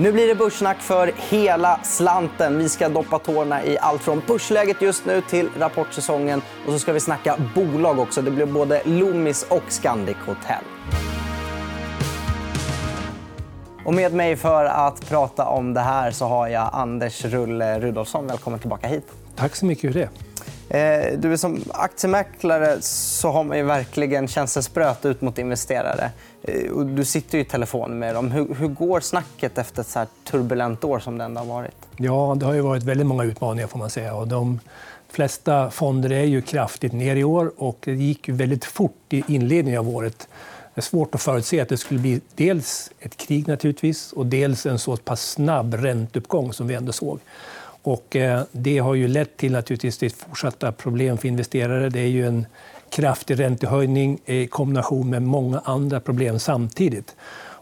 [0.00, 2.58] Nu blir det börssnack för hela slanten.
[2.58, 6.42] Vi ska doppa tårna i allt från börsläget just nu till rapportsäsongen.
[6.66, 8.22] Och så ska vi snacka bolag också.
[8.22, 10.64] Det blir både Loomis och Scandic Hotel.
[13.84, 18.26] Och med mig för att prata om det här så har jag Anders Rulle Rudolfsson.
[18.26, 19.06] Välkommen tillbaka hit.
[19.36, 20.29] Tack så mycket för det.
[20.70, 26.10] Eh, du du, som aktiemäklare så har man ju verkligen känselspröt ut mot investerare.
[26.42, 28.30] Eh, du sitter ju i telefon med dem.
[28.30, 31.76] Hur, hur går snacket efter ett så turbulent år som det ändå har varit?
[31.96, 33.68] Ja, det har ju varit väldigt många utmaningar.
[33.68, 34.14] får man säga.
[34.14, 34.60] Och de
[35.08, 37.52] flesta fonder är ju kraftigt ner i år.
[37.56, 40.28] och Det gick ju väldigt fort i inledningen av året.
[40.74, 44.66] Det är svårt att förutse att det skulle bli dels ett krig naturligtvis och dels
[44.66, 47.20] en så pass snabb ränteuppgång som vi ändå såg.
[47.82, 51.88] Och eh, det har ju lett till naturligtvis till fortsatta problem för investerare.
[51.88, 52.46] Det är ju en
[52.90, 57.16] kraftig räntehöjning i kombination med många andra problem samtidigt.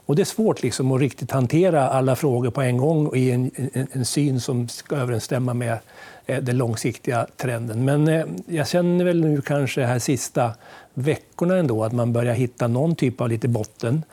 [0.07, 3.31] Och det är svårt liksom att riktigt hantera alla frågor på en gång och i
[3.31, 5.79] en, en, en syn som ska överensstämma med
[6.27, 7.85] eh, den långsiktiga trenden.
[7.85, 10.53] Men eh, jag känner väl nu kanske här sista
[10.95, 14.05] veckorna ändå att man börjar hitta någon typ av lite botten.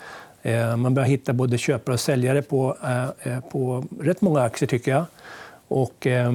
[0.78, 2.78] Man börjar hitta både köpare och säljare på,
[3.52, 5.06] på rätt många aktier, tycker jag.
[5.68, 6.32] Och, eh,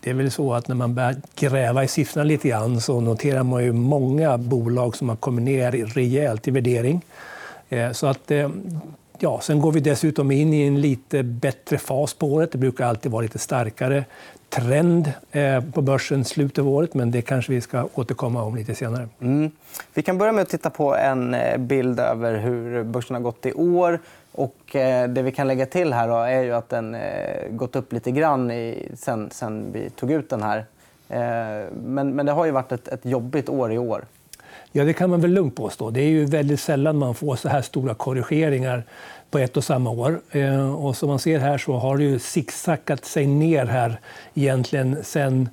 [0.00, 3.42] det är väl så att när man börjar gräva i siffrorna lite grann så noterar
[3.42, 7.02] man ju många bolag som har kommit ner rejält i värdering.
[7.68, 8.50] Eh, så att, eh,
[9.18, 12.52] ja, sen går vi dessutom in i en lite bättre fas på året.
[12.52, 14.04] Det brukar alltid vara lite starkare
[14.50, 18.74] trend eh, på börsen slutet av året, men det kanske vi ska återkomma om lite
[18.74, 19.08] senare.
[19.20, 19.50] Mm.
[19.94, 23.46] Vi kan börja med att titta på en eh, bild över hur börsen har gått
[23.46, 23.98] i år.
[24.32, 27.92] Och eh, det vi kan lägga till här är ju att den eh, gått upp
[27.92, 28.52] lite grann
[28.94, 30.64] sen, sen vi tog ut den här.
[31.08, 34.04] Eh, men, men det har ju varit ett, ett jobbigt år i år.
[34.72, 35.90] Ja, det kan man väl lugnt påstå.
[35.90, 38.82] Det är ju väldigt sällan man får så här stora korrigeringar
[39.30, 40.20] på ett och samma år.
[40.30, 44.00] Eh, och som man ser här så har det ju zigzackat sig ner här
[44.34, 45.48] egentligen sen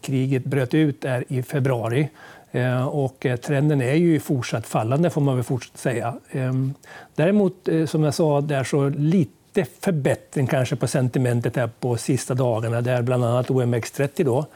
[0.00, 2.08] kriget bröt ut där i februari.
[2.52, 6.14] Eh, och eh, trenden är ju fortsatt fallande, får man väl fortsätta säga.
[6.30, 6.74] Ehm,
[7.14, 12.34] däremot, eh, som jag sa, där så lite förbättring kanske på sentimentet här på sista
[12.34, 14.46] dagarna där bland annat OMX30 då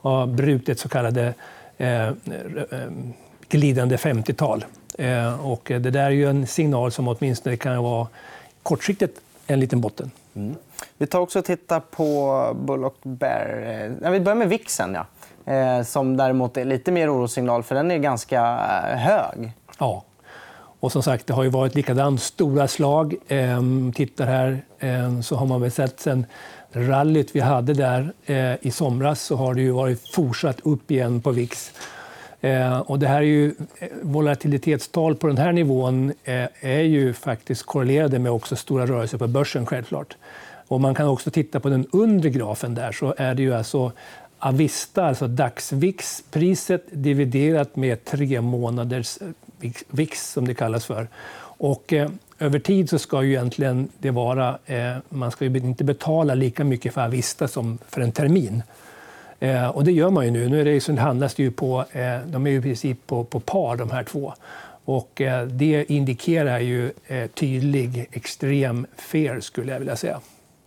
[0.00, 1.34] har brutit så kallade
[3.48, 4.64] glidande 50-tal.
[5.40, 8.08] Och det där är ju en signal som åtminstone kan vara
[8.62, 10.10] kortsiktigt en liten botten.
[10.34, 10.54] Mm.
[10.98, 14.10] Vi tar också och tittar på Bull och Bear.
[14.10, 14.94] Vi börjar med VIXen.
[14.94, 15.06] Ja.
[15.46, 18.40] Eh, som däremot är lite mer orossignal, för den är ganska
[18.92, 19.52] eh, hög.
[19.78, 20.04] Ja.
[20.80, 23.14] Och som sagt, det har ju varit likadant stora slag.
[23.28, 23.60] Eh,
[23.94, 26.26] tittar här eh, så har man väl sett sen
[26.72, 31.20] rallyt vi hade där eh, i somras så har det ju varit fortsatt upp igen
[31.20, 31.72] på VIX.
[32.40, 37.12] Eh, och det här är ju, eh, volatilitetstal på den här nivån eh, är ju
[37.12, 39.66] faktiskt korrelerade med också stora rörelser på börsen.
[39.66, 40.16] självklart.
[40.68, 43.92] Och man kan också titta på den undre grafen där så är det ju alltså
[44.38, 49.18] Avista, alltså dagsvixpriset dividerat med tre månaders
[49.60, 51.08] eh, VIX, som det kallas för.
[51.58, 54.58] Och, eh, över tid så ska ju egentligen det vara...
[54.66, 58.62] Eh, man ska ju inte betala lika mycket för Avista som för en termin.
[59.40, 60.48] Eh, och det gör man ju nu.
[60.48, 63.24] Nu är det, så handlas det ju på, eh, de är ju i princip på,
[63.24, 64.34] på par, de här två.
[64.84, 70.20] Och, eh, det indikerar ju eh, tydlig extrem fear, skulle jag vilja säga.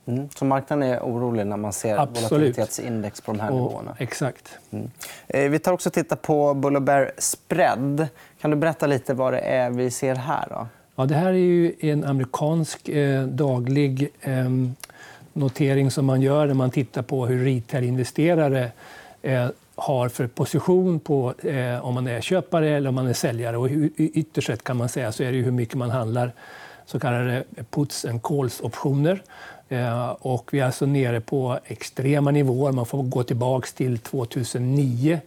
[0.09, 0.29] Mm.
[0.35, 2.31] Så marknaden är orolig när man ser Absolut.
[2.31, 3.95] volatilitetsindex på de här och, nivåerna?
[3.99, 4.59] Exakt.
[4.71, 4.91] Mm.
[5.27, 8.07] Eh, vi tar också titta på Bull Bear spread.
[8.41, 10.47] Kan du berätta lite vad det är vi ser här?
[10.49, 10.67] Då?
[10.95, 14.49] Ja, det här är ju en amerikansk eh, daglig eh,
[15.33, 18.71] notering som man gör när man tittar på hur retail-investerare
[19.21, 23.57] eh, har för position på eh, om man är köpare eller om man är säljare.
[23.57, 26.31] Och ytterst sett kan man säga så är det hur mycket man handlar
[26.91, 29.21] så kallade puts and calls-optioner.
[29.69, 32.71] Eh, och vi är alltså nere på extrema nivåer.
[32.71, 35.19] Man får gå tillbaka till 2009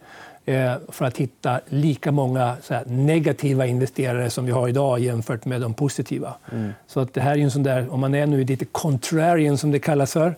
[0.45, 5.73] eh, för att hitta lika många negativa investerare som vi har idag jämfört med de
[5.73, 6.33] positiva.
[6.51, 6.73] Mm.
[6.87, 9.71] Så att det här är en sån där, om man är nu lite contrarian, som
[9.71, 10.35] det kallas för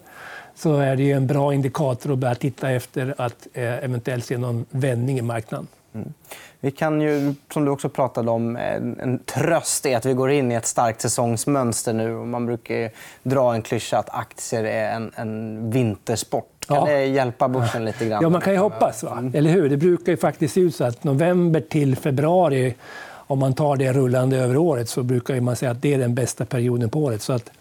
[0.56, 4.66] så är det en bra indikator att börja titta efter att eh, eventuellt se någon
[4.70, 5.68] vändning i marknaden.
[5.96, 6.14] Mm.
[6.60, 10.32] Vi kan ju, som du också pratade om, en, en tröst är att vi går
[10.32, 12.12] in i ett starkt säsongsmönster nu.
[12.12, 12.92] Man brukar
[13.24, 16.66] dra en klyscha att aktier är en, en vintersport.
[16.68, 16.86] Kan ja.
[16.86, 18.24] det hjälpa börsen lite grann?
[18.24, 19.04] Ja, man kan ju hoppas.
[19.04, 19.12] Va?
[19.12, 19.32] Mm.
[19.36, 19.70] Eller hur?
[19.70, 22.76] Det brukar ju faktiskt se ut så att november till februari,
[23.08, 26.16] om man tar det rullande över året, så brukar man säga att det är den
[26.16, 27.22] bästa perioden på året.
[27.22, 27.52] Så att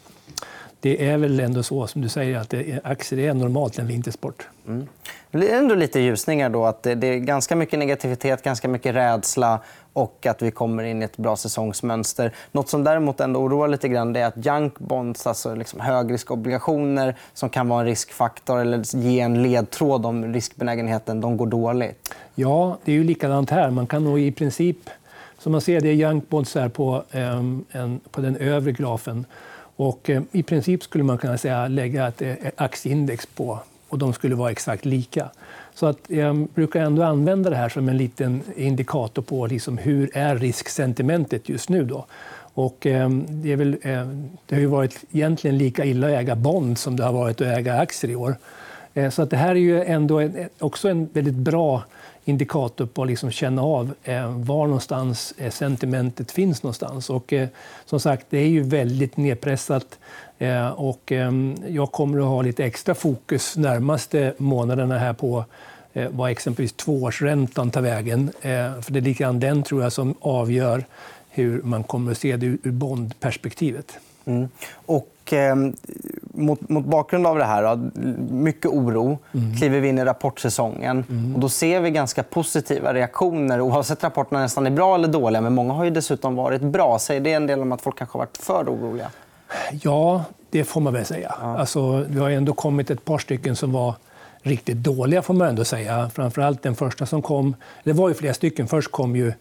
[0.84, 4.48] det är väl ändå så som du säger att det, aktier är normalt en vintersport.
[4.66, 4.86] Mm.
[5.30, 6.50] Det är ändå lite ljusningar.
[6.50, 6.64] då.
[6.64, 9.60] att Det är ganska mycket negativitet, ganska mycket rädsla
[9.92, 12.32] och att vi kommer in i ett bra säsongsmönster.
[12.52, 17.48] Något som däremot ändå oroar lite grann är att junk bonds, alltså liksom högriskobligationer som
[17.48, 22.14] kan vara en riskfaktor eller ge en ledtråd om riskbenägenheten, de går dåligt.
[22.34, 23.70] Ja, det är ju likadant här.
[23.70, 24.90] Man kan nog i princip...
[25.38, 29.26] Som man ser, det är junk bonds här på, um, en, på den övre grafen.
[29.76, 34.12] Och, eh, I princip skulle man kunna säga lägga ett, ett aktieindex på och de
[34.12, 35.30] skulle vara exakt lika.
[35.74, 40.10] Så att jag brukar ändå använda det här som en liten indikator på liksom hur
[40.16, 41.84] är risksentimentet just nu.
[41.84, 42.06] Då.
[42.54, 44.08] Och, eh, det, är väl, eh,
[44.46, 47.46] det har ju varit egentligen lika illa att äga bond som det har varit att
[47.46, 48.36] äga aktier i år.
[48.94, 51.84] Eh, så att det här är ju ändå en, eh, också en väldigt bra
[52.24, 57.10] indikator på att liksom känna av eh, var någonstans eh, sentimentet finns någonstans.
[57.10, 57.48] Och, eh,
[57.84, 59.98] som sagt, det är ju väldigt nedpressat.
[60.74, 65.44] Och ehm, jag kommer att ha lite extra fokus närmaste månaderna här på
[66.10, 68.32] vad exempelvis tvåårsräntan tar vägen.
[68.82, 70.84] För det är lite grann den tror jag som avgör
[71.30, 73.98] hur man kommer att se det ur bondperspektivet.
[74.24, 74.48] Mm.
[74.86, 75.54] Och eh,
[76.34, 77.76] mot, mot, bakgrund av det här,
[78.32, 79.56] mycket oro, mm.
[79.56, 81.04] kliver vi in i rapportsäsongen.
[81.10, 81.34] Mm.
[81.34, 85.40] Och då ser vi ganska positiva reaktioner oavsett rapporterna nästan är bra eller dåliga.
[85.40, 86.98] Men många har ju dessutom varit bra.
[86.98, 89.10] Säger det en del om att folk kanske har varit för oroliga?
[89.82, 91.34] Ja, det får man väl säga.
[91.40, 91.58] Ja.
[91.58, 93.94] Alltså, det har ändå kommit ett par stycken som var
[94.42, 96.10] riktigt dåliga, får man ändå säga.
[96.14, 97.56] Framförallt den första som kom.
[97.84, 98.68] Det var ju flera stycken.
[98.68, 99.32] Först kom ju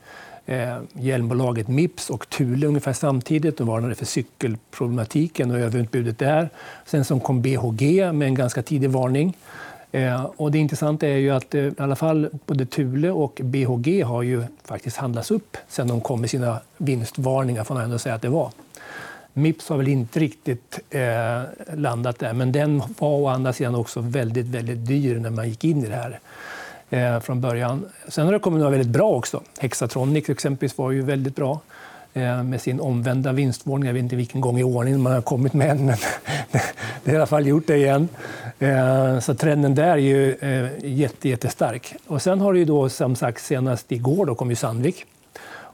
[0.46, 3.58] eh, hjälmbolaget Mips och Thule ungefär samtidigt.
[3.58, 6.50] De varnade för cykelproblematiken och överutbudet där.
[6.86, 9.38] Sen som kom BHG med en ganska tidig varning.
[9.92, 14.04] Eh, och det intressanta är ju att eh, i alla fall både Thule och BHG
[14.04, 18.16] har ju faktiskt handlats upp sen de kom med sina vinstvarningar, får man ändå säga
[18.16, 18.52] att det var.
[19.34, 21.42] Mips har väl inte riktigt eh,
[21.76, 25.64] landat där, men den var å andra sidan också väldigt, väldigt dyr när man gick
[25.64, 26.20] in i det här
[26.94, 27.86] eh, från början.
[28.08, 29.42] Sen har det kommit några väldigt bra också.
[29.60, 31.60] Hexatronic exempelvis var ju väldigt bra
[32.14, 33.88] eh, med sin omvända vinstvarning.
[33.88, 35.96] Jag vet inte vilken gång i ordningen man har kommit med den, men
[37.04, 38.10] det har i alla fall gjort det igen.
[38.60, 41.96] Eh, så trenden där är ju eh, jätte, jättestark.
[42.08, 45.06] Och sen har det ju då, som sagt, senast igår då kom ju Sandvik.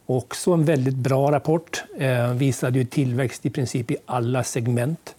[0.05, 1.83] Också en väldigt bra rapport.
[1.99, 5.15] Eh, visade ju tillväxt i princip i alla segment.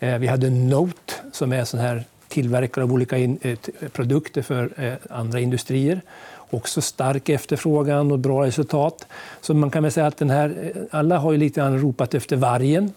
[0.00, 3.58] Eh, vi hade Note som är sån här tillverkare av olika in, eh,
[3.92, 6.00] produkter för eh, andra industrier.
[6.50, 9.06] Också stark efterfrågan och bra resultat.
[9.40, 12.14] Så man kan väl säga att den här, eh, alla har ju lite grann ropat
[12.14, 12.92] efter vargen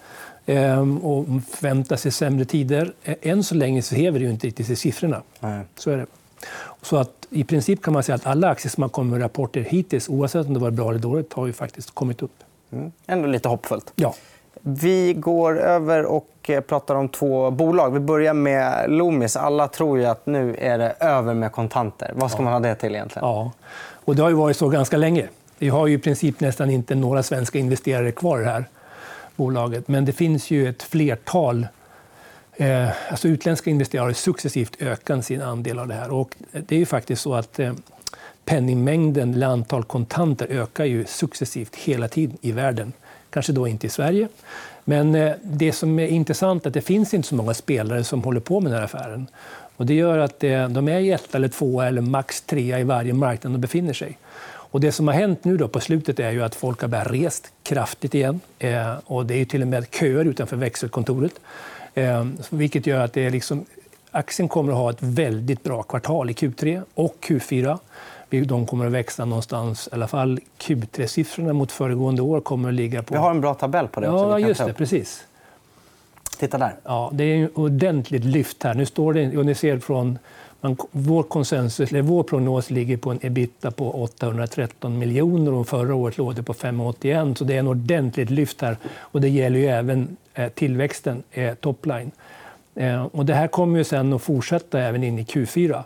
[0.46, 2.94] ehm, och förväntar sig sämre tider.
[3.04, 5.22] Än så länge så häver det ju inte riktigt i siffrorna.
[5.40, 5.64] Nej.
[5.76, 6.06] Så är det.
[6.82, 9.62] Så att i princip kan man säga att alla aktier som har kommit med rapporter
[9.62, 12.44] hittills, oavsett om det var bra eller dåligt, har ju faktiskt kommit upp.
[12.72, 12.92] Mm.
[13.08, 13.94] Ändå lite hoppfullt.
[13.96, 14.16] Ja.
[14.62, 17.92] Vi går över och eh, pratar om två bolag.
[17.92, 19.36] Vi börjar med Loomis.
[19.36, 22.12] Alla tror ju att nu är det över med kontanter.
[22.16, 23.28] Vad ska man ha det till egentligen?
[23.28, 23.52] Ja.
[24.06, 25.28] Och det har ju varit så ganska länge.
[25.58, 28.66] Vi har ju i princip nästan inte några svenska investerare kvar i det här
[29.36, 29.88] bolaget.
[29.88, 31.68] Men det finns ju ett flertal
[32.56, 36.14] eh, alltså utländska investerare har successivt ökat sin andel av det här.
[36.14, 37.74] Och det är ju faktiskt så att eh,
[38.46, 42.94] penningmängden, eller antal kontanter, ökar ju successivt hela tiden i världen.
[43.32, 44.28] Kanske då inte i Sverige.
[44.84, 48.24] Men eh, det som är intressant är att det finns inte så många spelare som
[48.24, 49.28] håller på med den här affären.
[49.78, 53.14] Och det gör att eh, de är ett eller två eller max trea i varje
[53.14, 54.18] marknad de befinner sig.
[54.44, 57.12] Och det som har hänt nu då på slutet är ju att folk har börjat
[57.12, 58.40] rest kraftigt igen.
[58.60, 61.34] Eh, och det är till och med köer utanför växelkontoret.
[62.50, 63.66] Vilket gör att det är liksom,
[64.12, 67.78] aktien kommer att ha ett väldigt bra kvartal i Q3 och Q4.
[68.32, 73.04] De kommer att växa någonstans, i alla fall Q3-siffrorna mot föregående år kommer att ligga
[73.04, 73.14] på...
[73.14, 74.26] Vi har en bra tabell på det också.
[74.26, 74.74] Ja, just det.
[74.74, 75.24] Precis.
[76.40, 76.76] Titta där.
[76.84, 78.74] Ja, det är ett ordentligt lyft här.
[78.74, 80.20] Nu står det, och ni ser från
[80.62, 85.96] man, vår, konsensus, eller vår prognos ligger på en ebita på 813 miljoner och förra
[85.96, 87.38] året låg det på 581.
[87.38, 88.78] Så det är en ordentligt lyft här.
[89.00, 92.12] Och det gäller ju även eh, tillväxten, eh, topline.
[92.76, 95.84] Eh, och det här kommer ju sen att fortsätta även in i Q4.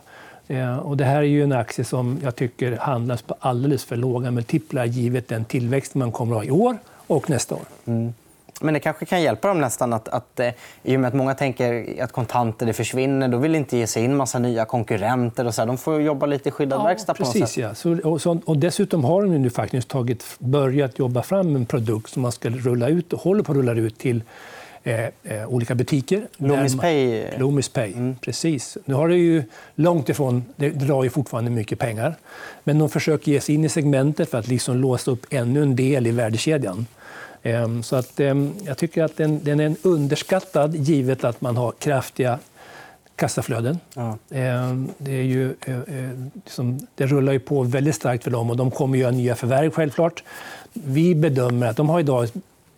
[0.48, 3.96] Eh, och det här är ju en aktie som jag tycker handlas på alldeles för
[3.96, 7.64] låga multiplar givet den tillväxt man kommer att ha i år och nästa år.
[7.84, 8.14] Mm.
[8.60, 10.50] Men det kanske kan hjälpa dem nästan att, att eh,
[10.82, 14.04] i och med att många tänker att kontanter det försvinner, då vill inte ge sig
[14.04, 15.46] in massa nya konkurrenter.
[15.46, 15.66] Och så här.
[15.66, 17.14] De får jobba lite i skyddad ja, verkstad.
[17.14, 17.56] På precis, sätt.
[17.56, 17.74] ja.
[17.74, 22.10] Så, och, så, och dessutom har de nu faktiskt tagit, börjat jobba fram en produkt
[22.10, 24.22] som man ska rulla ut och håller på att rulla ut till
[24.86, 26.28] Eh, eh, olika butiker.
[26.36, 27.24] Loomis Pay.
[27.38, 28.16] Loomis Pay, mm.
[28.20, 28.78] precis.
[28.84, 29.42] Nu har det ju
[29.74, 32.14] långt ifrån, det drar ju fortfarande mycket pengar.
[32.64, 35.76] Men de försöker ge sig in i segmentet för att liksom låsa upp ännu en
[35.76, 36.86] del i värdekedjan.
[37.42, 41.72] Ehm, så att, ehm, jag tycker att den, den är underskattad givet att man har
[41.72, 42.38] kraftiga
[43.16, 43.78] kassaflöden.
[43.94, 44.18] Ja.
[44.30, 48.50] Ehm, det, är ju, eh, eh, liksom, det rullar ju på väldigt starkt för dem
[48.50, 50.22] och de kommer göra nya förvärv självklart.
[50.72, 52.28] Vi bedömer att de har idag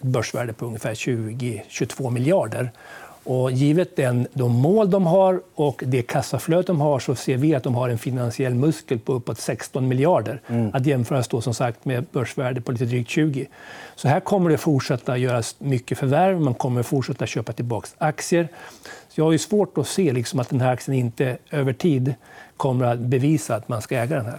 [0.00, 2.70] börsvärde på ungefär 20-22 miljarder.
[3.24, 7.54] Och givet den, de mål de har och det kassaflöde de har så ser vi
[7.54, 10.40] att de har en finansiell muskel på uppåt 16 miljarder.
[10.46, 10.70] Mm.
[10.74, 13.46] Att jämföras då, som sagt med börsvärde på lite drygt 20.
[13.96, 16.40] Så här kommer det fortsätta göras mycket förvärv.
[16.40, 18.48] Man kommer fortsätta köpa tillbaka aktier.
[19.08, 22.14] Så jag har ju svårt att se liksom att den här aktien inte över tid
[22.56, 24.38] kommer att bevisa att man ska äga den här.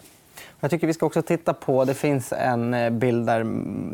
[0.60, 1.86] Jag tycker vi ska också titta på...
[1.86, 3.44] Det finns en eh, bild där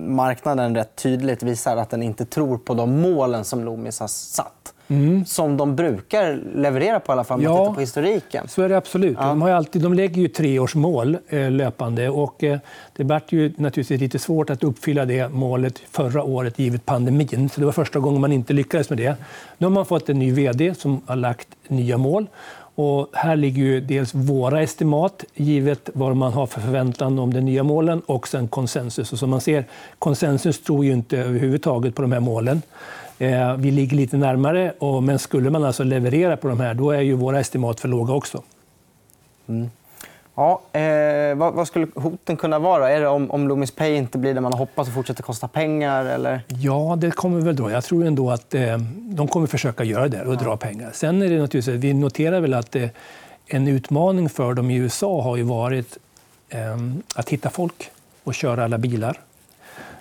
[0.10, 4.74] marknaden rätt tydligt visar att den inte tror på de målen som Loomis har satt.
[4.88, 5.25] Mm.
[5.25, 8.48] Som de brukar leverera på, i alla fall, ja, man tittar på historiken.
[8.48, 9.17] Så är det absolut.
[9.19, 9.27] Ja.
[9.27, 12.10] De, har alltid, de lägger ju treårsmål eh, löpande.
[12.10, 12.60] Och, eh,
[12.95, 17.50] det var ju naturligtvis lite svårt att uppfylla det målet förra året, givet pandemin.
[17.50, 19.15] Så det var första gången man inte lyckades med det.
[19.57, 22.27] Nu har man fått en ny vd som har lagt nya mål.
[22.75, 27.41] Och här ligger ju dels våra estimat, givet vad man har för förväntan om de
[27.41, 29.13] nya målen, och sen konsensus.
[29.13, 29.65] Och som man ser,
[30.00, 32.62] konsensus tror ju inte överhuvudtaget på de här målen.
[33.20, 37.01] Eh, vi ligger lite närmare, men skulle man alltså leverera på de här, då är
[37.01, 38.44] ju våra estimat för låga också.
[39.48, 39.70] Mm.
[40.36, 42.92] Ja, eh, vad, vad, skulle hoten kunna vara?
[42.92, 45.48] Är det om, om Loomis Pay inte blir det man har hoppats och fortsätter kosta
[45.48, 46.06] pengar?
[46.06, 46.42] Eller?
[46.48, 47.72] Ja, det kommer väl då.
[47.72, 50.39] Jag tror ändå att eh, de kommer försöka göra det och ja.
[50.39, 50.89] dra pengar.
[50.94, 52.89] Sen är det naturligtvis, vi noterar väl att eh,
[53.48, 55.98] en utmaning för dem i USA har ju varit
[56.50, 56.77] eh,
[57.15, 57.92] att hitta folk
[58.24, 59.20] och köra alla bilar.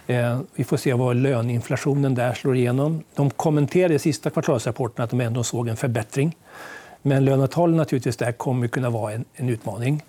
[0.07, 3.03] Eh, vi får se vad löneinflationen där slår igenom.
[3.15, 6.37] De kommenterade i sista kvartalsrapporten att de ändå såg en förbättring.
[7.07, 10.03] Men lönetalen naturligtvis där kommer kunna vara en, en utmaning.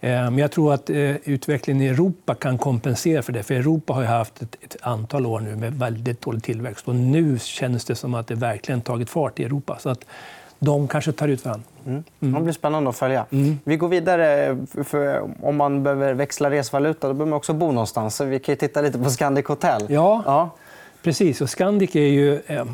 [0.00, 3.42] Eh, men jag tror att eh, utvecklingen i Europa kan kompensera för det.
[3.42, 6.88] För Europa har haft ett, ett, antal år nu med väldigt dålig tillväxt.
[6.88, 9.78] Och nu känns det som att det verkligen tagit fart i Europa.
[9.78, 10.04] Så att
[10.58, 11.66] de kanske tar ut varandra.
[11.86, 12.04] Mm.
[12.20, 12.34] Mm.
[12.34, 13.26] Det blir spännande att följa.
[13.30, 13.58] Mm.
[13.64, 14.58] Vi går vidare.
[14.84, 18.16] För om man behöver växla resvaluta då behöver man också bo någonstans.
[18.16, 19.82] Så vi kan titta lite på Scandic Hotel.
[19.88, 20.50] Ja, ja.
[21.02, 21.40] precis.
[21.40, 22.40] Och Scandic är ju...
[22.46, 22.64] Eh,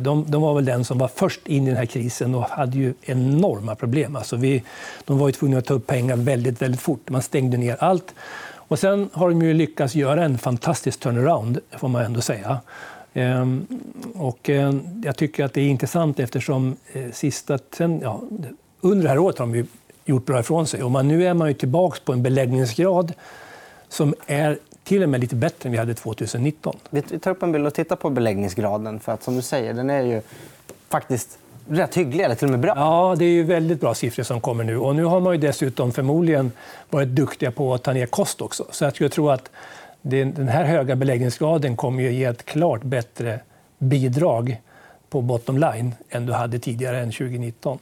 [0.00, 2.78] de, de var väl den som var först in i den här krisen och hade
[2.78, 4.16] ju enorma problem.
[4.16, 4.62] Alltså vi,
[5.04, 7.10] de var ju tvungna att ta upp pengar väldigt, väldigt fort.
[7.10, 8.14] Man stängde ner allt.
[8.68, 12.60] Och sen har de ju lyckats göra en fantastisk turnaround, får man ändå säga.
[13.14, 13.66] Ehm,
[14.14, 18.22] och eh, jag tycker att det är intressant eftersom eh, sista, sen, ja,
[18.80, 19.66] under det här året har de
[20.04, 20.82] gjort bra ifrån sig.
[20.82, 23.12] Och man, nu är man ju tillbaka på en beläggningsgrad
[23.88, 26.76] som är till och med lite bättre än vi hade 2019.
[26.90, 29.00] Vi tar upp en bild och tittar på beläggningsgraden.
[29.00, 30.22] För att, som du säger, den är ju
[30.88, 31.38] faktiskt
[31.68, 32.72] rätt hygglig, eller till och med bra.
[32.76, 34.78] Ja, det är ju väldigt bra siffror som kommer nu.
[34.78, 36.52] Och nu har man ju dessutom förmodligen
[36.90, 38.66] varit duktiga på att ta ner kost också.
[38.70, 39.50] Så jag tror att
[40.02, 43.40] den här höga beläggningsgraden kommer att ge ett klart bättre
[43.78, 44.60] bidrag
[45.08, 47.78] på bottom line än du hade tidigare än 2019.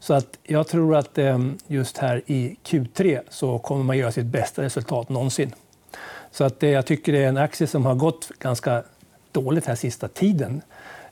[0.00, 4.24] Så att jag tror att eh, just här i Q3 så kommer man göra sitt
[4.24, 5.54] bästa resultat någonsin.
[6.32, 8.82] Så att jag tycker det är en aktie som har gått ganska
[9.32, 10.62] dåligt här sista tiden.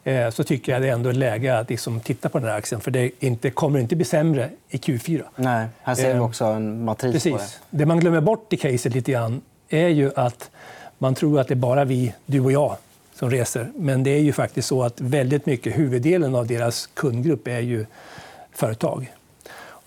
[0.04, 2.80] Eh, så tycker jag det är ändå läge att liksom titta på den här aktien.
[2.80, 5.22] För det inte, kommer inte bli sämre i Q4.
[5.36, 7.32] Nej, här ser vi eh, också en matris Precis.
[7.32, 7.78] på det.
[7.78, 10.50] Det man glömmer bort i caset lite grann är ju att
[10.98, 12.76] man tror att det är bara vi, du och jag,
[13.14, 13.70] som reser.
[13.74, 17.86] Men det är ju faktiskt så att väldigt mycket, huvuddelen av deras kundgrupp är ju
[18.52, 19.12] företag.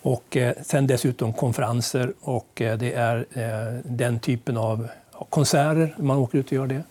[0.01, 3.25] Och eh, sen dessutom konferenser och det är
[3.83, 4.87] den typen av
[5.29, 6.83] konserter, man åker ut och gör det.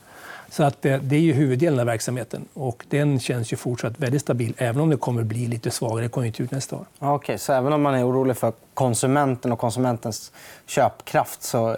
[0.50, 4.22] Så att det, det är ju huvuddelen av verksamheten och den känns ju fortsatt väldigt
[4.22, 6.86] stabil även om det kommer bli lite svagare konjunktur nästa år.
[6.98, 10.32] Okay, så även om man är orolig för konsumenten och konsumentens
[10.66, 11.68] köpkraft så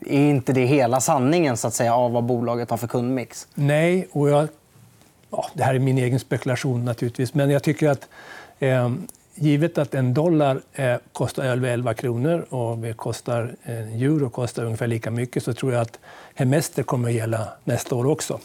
[0.00, 3.48] är inte det hela sanningen så att säga, av vad bolaget har för kundmix?
[3.54, 4.48] Nej, och jag,
[5.30, 8.08] ja, det här är min egen spekulation naturligtvis, men jag tycker att
[8.58, 8.90] eh,
[9.36, 14.64] givet att en dollar eh, kostar över 11 kronor och det kostar, en euro kostar
[14.64, 15.98] ungefär lika mycket så tror jag att
[16.34, 18.40] hemester kommer att gälla nästa år också.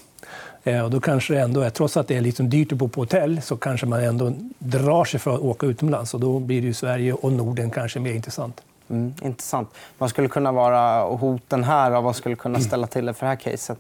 [0.64, 3.42] Eh, och då kanske ändå, trots att det är liksom dyrt att bo på hotell
[3.42, 6.14] så kanske man ändå drar sig för att åka utomlands.
[6.14, 8.62] Och då blir ju Sverige och Norden kanske mer intressant.
[8.90, 9.70] Mm, intressant.
[9.98, 13.30] Vad skulle kunna vara hoten här och vad skulle kunna ställa till det för det
[13.30, 13.78] här caset?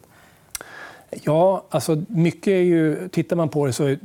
[1.09, 3.09] Ja, alltså mycket är ju...
[3.09, 3.95] Tittar man på det så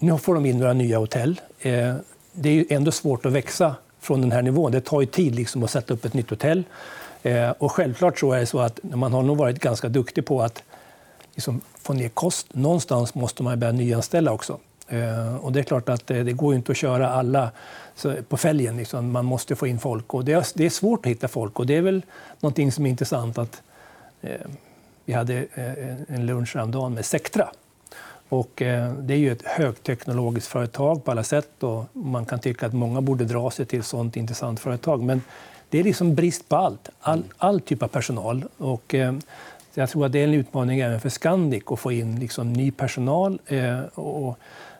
[0.00, 1.40] nu får de in några nya hotell.
[1.60, 1.94] Eh,
[2.32, 4.72] det är ändå svårt att växa från den här nivån.
[4.72, 6.64] Det tar ju tid liksom att sätta upp ett nytt hotell.
[7.22, 10.42] Eh, och självklart så är det så att man har nog varit ganska duktig på
[10.42, 10.62] att
[11.34, 12.46] liksom få ner kost.
[12.54, 14.58] Någonstans måste man börja nyanställa också.
[14.88, 17.50] Eh, och det är klart att det går inte att köra alla
[18.28, 18.76] på fälgen.
[18.76, 19.12] Liksom.
[19.12, 20.14] Man måste få in folk.
[20.14, 21.58] Och det är svårt att hitta folk.
[21.58, 22.02] Och det är väl
[22.40, 23.38] någonting som är intressant.
[23.38, 23.62] att
[25.04, 25.46] Vi hade
[26.08, 27.48] en lunch häromdagen med Sectra.
[28.30, 28.50] Och,
[28.98, 31.62] det är ju ett högteknologiskt företag på alla sätt.
[31.62, 35.02] Och man kan tycka att många borde dra sig till ett sånt intressant företag.
[35.02, 35.22] Men
[35.68, 36.88] det är liksom brist på allt.
[37.00, 38.44] All, all typ av personal.
[38.56, 38.94] Och,
[39.74, 42.70] jag tror att det är en utmaning även för Scandic att få in liksom ny
[42.70, 43.38] personal.
[43.94, 44.38] och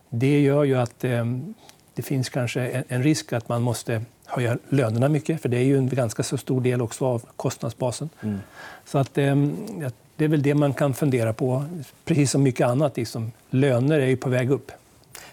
[0.08, 1.04] det gör ju att
[1.94, 5.78] det finns kanske en risk att man måste höja lönerna mycket, för det är ju
[5.78, 8.08] en ganska så stor del också av kostnadsbasen.
[8.20, 8.38] Mm.
[8.84, 9.18] Så att,
[10.20, 11.64] det är väl det man kan fundera på,
[12.04, 12.96] precis som mycket annat.
[12.96, 13.32] Liksom.
[13.50, 14.72] Löner är ju på väg upp.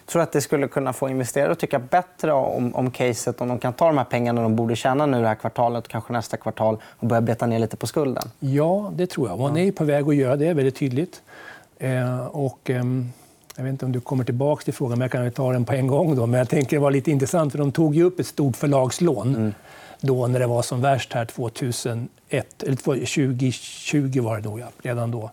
[0.06, 3.48] Tror du att det skulle kunna få investerare att tycka bättre om, om caset om
[3.48, 6.12] de kan ta de här pengarna de borde tjäna nu det här kvartalet och kanske
[6.12, 8.30] nästa kvartal och börja beta ner lite på skulden?
[8.40, 9.38] Ja, det tror jag.
[9.38, 11.22] Man är på väg att göra det väldigt tydligt.
[11.78, 12.84] Eh, och, eh,
[13.56, 15.72] jag vet inte om du kommer tillbaka till frågan, men jag kan ta den på
[15.72, 16.16] en gång.
[16.16, 16.26] Då.
[16.26, 19.34] Men jag tänker det var lite intressant, för de tog ju upp ett stort förlagslån
[19.34, 19.52] mm
[20.00, 22.08] då när det var som värst här 2001,
[22.62, 25.30] eller 2020 var det då, ja, redan då.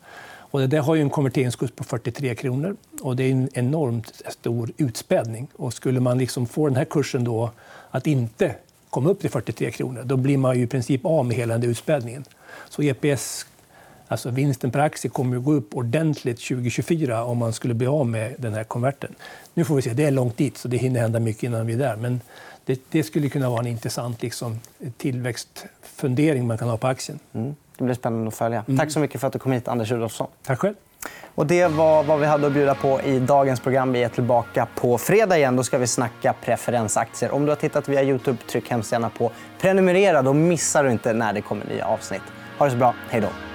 [0.55, 4.22] Och det där har ju en konverteringskurs på 43 kronor och det är en enormt
[4.29, 5.48] stor utspädning.
[5.55, 7.51] Och skulle man liksom få den här kursen då
[7.91, 8.55] att inte
[8.89, 11.69] komma upp till 43 kronor, då blir man ju i princip av med hela den
[11.69, 12.24] utspädningen.
[12.69, 13.45] Så EPS
[14.08, 18.08] Alltså vinsten per aktie kommer att gå upp ordentligt 2024 om man skulle bli av
[18.08, 19.16] med den här konverten.
[19.54, 21.74] Nu får vi se, det är långt dit, så det hinner hända mycket innan vi
[21.74, 21.96] är där.
[21.96, 22.22] Men
[22.66, 24.60] det, det skulle kunna vara en intressant liksom,
[24.98, 27.20] tillväxtfundering man kan ha på aktien.
[27.34, 27.56] Mm.
[27.78, 28.64] Det blir spännande att följa.
[28.68, 28.78] Mm.
[28.80, 30.28] Tack så mycket för att du kom hit, Anders Rudolfsson.
[30.44, 30.76] Tack själv.
[31.36, 33.92] Och det var vad vi hade att bjuda på i dagens program.
[33.92, 35.56] Vi är tillbaka på fredag igen.
[35.56, 37.32] Då ska vi snacka preferensaktier.
[37.32, 39.32] Om du har tittat via Youtube, tryck hemskt gärna på
[39.62, 40.22] prenumerera.
[40.22, 42.22] Då missar du inte när det kommer nya avsnitt.
[42.58, 42.96] Ha det så bra.
[43.10, 43.55] Hej då.